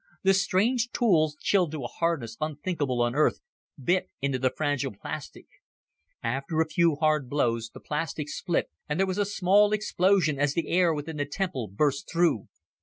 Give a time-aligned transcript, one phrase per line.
[0.23, 3.39] The strange tools, chilled to a hardness unthinkable on Earth,
[3.79, 5.45] bit into the fragile plastic.
[6.23, 10.55] After a few hard blows, the plastic split, and there was a small explosion as
[10.55, 12.47] the air within the temple burst through.